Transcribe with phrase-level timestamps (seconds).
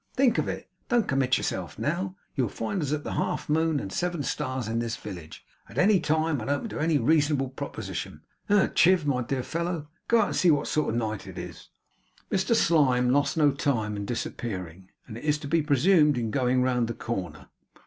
[0.15, 0.67] Think of it.
[0.89, 2.15] Don't commit yourself now.
[2.33, 5.99] You'll find us at the Half Moon and Seven Stars in this village, at any
[5.99, 8.21] time, and open to any reasonable proposition.
[8.49, 8.71] Hem!
[8.73, 11.69] Chiv, my dear fellow, go out and see what sort of a night it is.'
[12.31, 16.63] Mr Slyme lost no time in disappearing, and it is to be presumed in going
[16.63, 17.49] round the corner.